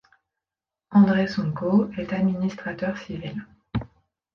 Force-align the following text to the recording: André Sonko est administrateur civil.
André 0.89 1.27
Sonko 1.27 1.91
est 1.95 2.11
administrateur 2.11 2.97
civil. 2.97 3.45